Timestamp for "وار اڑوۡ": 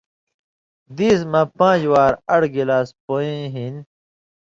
1.91-2.51